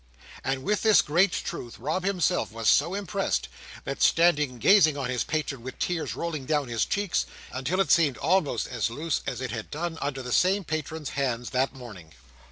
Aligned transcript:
And 0.43 0.63
with 0.63 0.81
this 0.81 1.03
great 1.03 1.31
truth 1.31 1.77
Rob 1.77 2.03
himself 2.03 2.51
was 2.51 2.67
so 2.67 2.95
impressed, 2.95 3.47
that, 3.83 4.01
standing 4.01 4.57
gazing 4.57 4.97
on 4.97 5.11
his 5.11 5.23
patron 5.23 5.61
with 5.61 5.77
tears 5.77 6.15
rolling 6.15 6.47
down 6.47 6.69
his 6.69 6.85
cheeks, 6.87 7.27
he 7.51 7.51
nodded 7.51 7.51
his 7.51 7.51
shiny 7.51 7.51
head 7.51 7.57
until 7.57 7.79
it 7.81 7.91
seemed 7.91 8.17
almost 8.17 8.67
as 8.67 8.89
loose 8.89 9.21
as 9.27 9.41
it 9.41 9.51
had 9.51 9.69
done 9.69 9.99
under 10.01 10.23
the 10.23 10.33
same 10.33 10.63
patron's 10.63 11.09
hands 11.11 11.51
that 11.51 11.75
morning. 11.75 12.13